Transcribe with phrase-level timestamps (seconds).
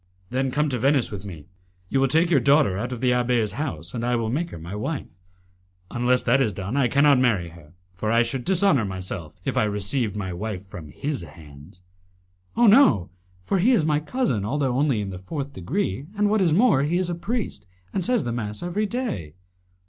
[0.31, 1.45] "Then come to Venice with me.
[1.87, 4.57] You will take your daughter out of the abbé's house, and I will make her
[4.57, 5.05] my wife.
[5.91, 9.63] Unless that is done I cannot marry her, for I should dishonour myself if I
[9.65, 11.83] received my wife from his hands."
[12.57, 13.11] "Oh, no!
[13.43, 16.81] for he is my cousin, although only in the fourth degree, and, what is more,
[16.81, 19.35] he is a priest and says the mass every day."